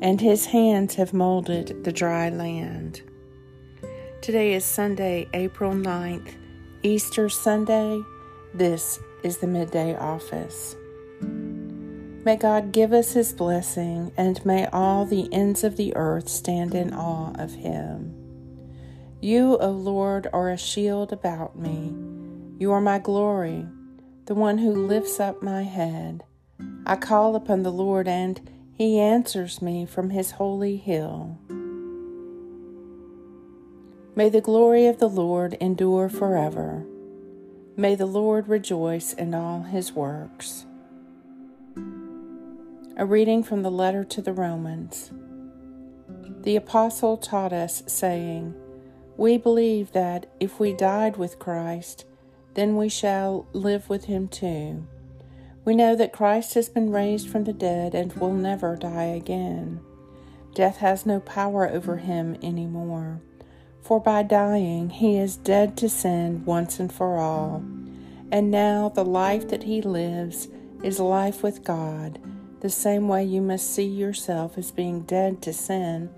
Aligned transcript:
and 0.00 0.20
his 0.20 0.46
hands 0.46 0.94
have 0.94 1.12
molded 1.12 1.84
the 1.84 1.92
dry 1.92 2.28
land. 2.28 3.02
Today 4.20 4.54
is 4.54 4.64
Sunday, 4.64 5.28
April 5.34 5.72
9th, 5.72 6.34
Easter 6.82 7.28
Sunday. 7.28 8.00
This 8.54 9.00
is 9.22 9.38
the 9.38 9.46
midday 9.46 9.96
office. 9.96 10.76
May 12.24 12.36
God 12.36 12.72
give 12.72 12.92
us 12.92 13.12
his 13.12 13.32
blessing, 13.32 14.12
and 14.16 14.44
may 14.44 14.66
all 14.66 15.06
the 15.06 15.32
ends 15.32 15.64
of 15.64 15.76
the 15.76 15.96
earth 15.96 16.28
stand 16.28 16.74
in 16.74 16.92
awe 16.92 17.32
of 17.38 17.54
him. 17.54 18.14
You, 19.20 19.56
O 19.58 19.70
Lord, 19.70 20.28
are 20.32 20.50
a 20.50 20.58
shield 20.58 21.12
about 21.12 21.58
me. 21.58 21.94
You 22.58 22.70
are 22.72 22.80
my 22.80 22.98
glory, 22.98 23.66
the 24.26 24.34
one 24.34 24.58
who 24.58 24.86
lifts 24.86 25.18
up 25.18 25.42
my 25.42 25.62
head. 25.62 26.22
I 26.86 26.96
call 26.96 27.34
upon 27.34 27.62
the 27.62 27.72
Lord, 27.72 28.06
and 28.06 28.40
he 28.78 29.00
answers 29.00 29.60
me 29.60 29.84
from 29.84 30.10
his 30.10 30.30
holy 30.30 30.76
hill. 30.76 31.36
May 34.14 34.28
the 34.28 34.40
glory 34.40 34.86
of 34.86 35.00
the 35.00 35.08
Lord 35.08 35.56
endure 35.60 36.08
forever. 36.08 36.86
May 37.76 37.96
the 37.96 38.06
Lord 38.06 38.46
rejoice 38.46 39.12
in 39.12 39.34
all 39.34 39.62
his 39.62 39.92
works. 39.92 40.64
A 42.96 43.04
reading 43.04 43.42
from 43.42 43.62
the 43.62 43.70
letter 43.70 44.04
to 44.04 44.22
the 44.22 44.32
Romans. 44.32 45.10
The 46.42 46.54
apostle 46.54 47.16
taught 47.16 47.52
us, 47.52 47.82
saying, 47.88 48.54
We 49.16 49.38
believe 49.38 49.90
that 49.90 50.30
if 50.38 50.60
we 50.60 50.72
died 50.72 51.16
with 51.16 51.40
Christ, 51.40 52.04
then 52.54 52.76
we 52.76 52.88
shall 52.88 53.48
live 53.52 53.88
with 53.88 54.04
him 54.04 54.28
too. 54.28 54.86
We 55.68 55.76
know 55.76 55.94
that 55.96 56.14
Christ 56.14 56.54
has 56.54 56.70
been 56.70 56.92
raised 56.92 57.28
from 57.28 57.44
the 57.44 57.52
dead 57.52 57.94
and 57.94 58.10
will 58.14 58.32
never 58.32 58.74
die 58.74 59.04
again. 59.04 59.80
Death 60.54 60.78
has 60.78 61.04
no 61.04 61.20
power 61.20 61.68
over 61.68 61.98
him 61.98 62.38
any 62.40 62.64
more. 62.64 63.20
For 63.82 64.00
by 64.00 64.22
dying 64.22 64.88
he 64.88 65.18
is 65.18 65.36
dead 65.36 65.76
to 65.76 65.90
sin 65.90 66.46
once 66.46 66.80
and 66.80 66.90
for 66.90 67.18
all. 67.18 67.62
And 68.32 68.50
now 68.50 68.88
the 68.88 69.04
life 69.04 69.48
that 69.48 69.64
he 69.64 69.82
lives 69.82 70.48
is 70.82 71.00
life 71.00 71.42
with 71.42 71.64
God, 71.64 72.18
the 72.60 72.70
same 72.70 73.06
way 73.06 73.24
you 73.24 73.42
must 73.42 73.70
see 73.70 73.84
yourself 73.84 74.56
as 74.56 74.70
being 74.70 75.02
dead 75.02 75.42
to 75.42 75.52
sin, 75.52 76.08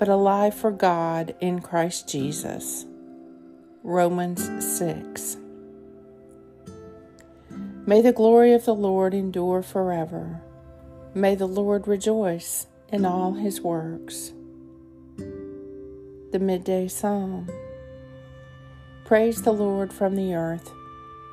but 0.00 0.08
alive 0.08 0.52
for 0.52 0.72
God 0.72 1.36
in 1.38 1.60
Christ 1.60 2.08
Jesus. 2.08 2.86
Romans 3.84 4.42
6. 4.78 5.36
May 7.90 8.02
the 8.02 8.12
glory 8.12 8.52
of 8.52 8.66
the 8.66 8.72
Lord 8.72 9.14
endure 9.14 9.62
forever. 9.62 10.40
May 11.12 11.34
the 11.34 11.48
Lord 11.48 11.88
rejoice 11.88 12.68
in 12.88 13.04
all 13.04 13.32
his 13.32 13.62
works 13.62 14.32
the 15.16 16.38
midday 16.38 16.86
psalm. 16.86 17.50
Praise 19.04 19.42
the 19.42 19.50
Lord 19.50 19.92
from 19.92 20.14
the 20.14 20.36
earth, 20.36 20.70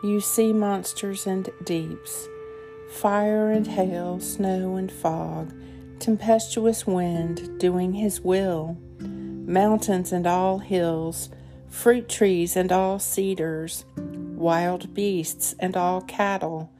you 0.03 0.19
sea 0.19 0.51
monsters 0.51 1.27
and 1.27 1.47
deeps, 1.63 2.27
fire 2.89 3.51
and 3.51 3.67
hail, 3.67 4.19
snow 4.19 4.77
and 4.77 4.91
fog, 4.91 5.53
tempestuous 5.99 6.87
wind 6.87 7.59
doing 7.59 7.93
his 7.93 8.21
will, 8.21 8.79
mountains 8.99 10.11
and 10.11 10.25
all 10.25 10.57
hills, 10.57 11.29
fruit 11.69 12.09
trees 12.09 12.55
and 12.55 12.71
all 12.71 12.97
cedars, 12.97 13.85
wild 14.37 14.93
beasts 14.93 15.55
and 15.59 15.75
all 15.75 16.01
cattle, 16.01 16.71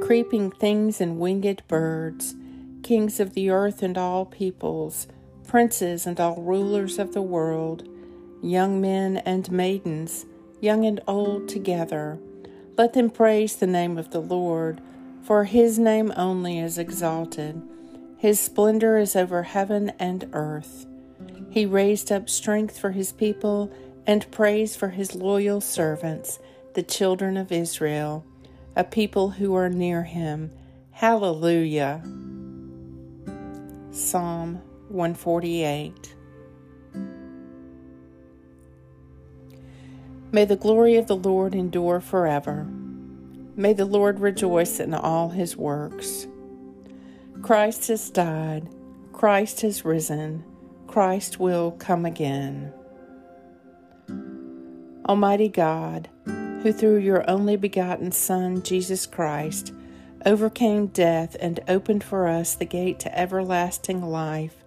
creeping 0.00 0.50
things 0.50 1.00
and 1.00 1.18
winged 1.18 1.62
birds, 1.66 2.34
kings 2.82 3.18
of 3.18 3.34
the 3.34 3.50
earth 3.50 3.82
and 3.82 3.98
all 3.98 4.24
peoples 4.24 5.08
princes 5.46 6.06
and 6.06 6.20
all 6.20 6.36
rulers 6.42 6.98
of 6.98 7.12
the 7.12 7.22
world, 7.22 7.88
young 8.42 8.80
men 8.80 9.18
and 9.18 9.50
maidens, 9.50 10.26
young 10.60 10.84
and 10.84 11.00
old 11.06 11.48
together. 11.48 12.18
Let 12.76 12.92
them 12.92 13.10
praise 13.10 13.56
the 13.56 13.66
name 13.66 13.96
of 13.96 14.10
the 14.10 14.20
Lord, 14.20 14.80
for 15.22 15.44
his 15.44 15.78
name 15.78 16.12
only 16.16 16.58
is 16.58 16.78
exalted. 16.78 17.62
His 18.18 18.40
splendor 18.40 18.98
is 18.98 19.16
over 19.16 19.44
heaven 19.44 19.92
and 19.98 20.28
earth. 20.32 20.86
He 21.50 21.64
raised 21.64 22.12
up 22.12 22.28
strength 22.28 22.78
for 22.78 22.90
his 22.90 23.12
people 23.12 23.70
and 24.06 24.30
praise 24.30 24.76
for 24.76 24.90
his 24.90 25.14
loyal 25.14 25.60
servants, 25.60 26.38
the 26.76 26.82
children 26.82 27.38
of 27.38 27.50
Israel, 27.50 28.22
a 28.76 28.84
people 28.84 29.30
who 29.30 29.54
are 29.54 29.70
near 29.70 30.02
him. 30.02 30.50
Hallelujah. 30.90 32.02
Psalm 33.90 34.60
148. 34.90 36.14
May 40.30 40.44
the 40.44 40.56
glory 40.56 40.96
of 40.96 41.06
the 41.06 41.16
Lord 41.16 41.54
endure 41.54 41.98
forever. 41.98 42.66
May 43.56 43.72
the 43.72 43.86
Lord 43.86 44.20
rejoice 44.20 44.78
in 44.78 44.92
all 44.92 45.30
his 45.30 45.56
works. 45.56 46.26
Christ 47.40 47.88
has 47.88 48.10
died, 48.10 48.68
Christ 49.14 49.62
has 49.62 49.82
risen, 49.82 50.44
Christ 50.86 51.40
will 51.40 51.70
come 51.70 52.04
again. 52.04 52.70
Almighty 55.08 55.48
God, 55.48 56.10
who 56.66 56.72
through 56.72 56.96
your 56.96 57.30
only 57.30 57.54
begotten 57.54 58.10
Son, 58.10 58.60
Jesus 58.60 59.06
Christ, 59.06 59.72
overcame 60.24 60.88
death 60.88 61.36
and 61.38 61.60
opened 61.68 62.02
for 62.02 62.26
us 62.26 62.56
the 62.56 62.64
gate 62.64 62.98
to 62.98 63.16
everlasting 63.16 64.02
life, 64.02 64.64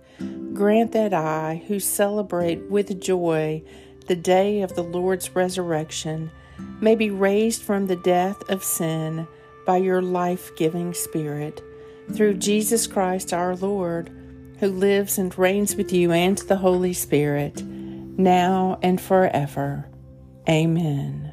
Grant 0.54 0.94
that 0.94 1.14
I, 1.14 1.62
who 1.68 1.78
celebrate 1.78 2.62
with 2.70 3.02
joy 3.02 3.62
the 4.08 4.16
day 4.16 4.62
of 4.62 4.76
the 4.76 4.84
Lord's 4.84 5.36
resurrection, 5.36 6.32
may 6.80 6.96
be 6.96 7.10
raised 7.10 7.64
from 7.64 7.88
the 7.88 7.98
death 7.98 8.50
of 8.50 8.64
sin 8.64 9.28
by 9.66 9.76
your 9.76 10.02
life 10.02 10.56
giving 10.56 10.94
Spirit, 10.94 11.62
through 12.14 12.36
Jesus 12.36 12.88
Christ 12.88 13.34
our 13.34 13.58
Lord, 13.58 14.10
who 14.62 14.70
lives 14.70 15.18
and 15.18 15.38
reigns 15.38 15.76
with 15.76 15.92
you 15.92 16.14
and 16.14 16.38
the 16.38 16.56
Holy 16.56 16.94
Spirit, 16.94 17.62
now 17.62 18.80
and 18.82 19.02
forever. 19.02 19.86
Amen. 20.48 21.29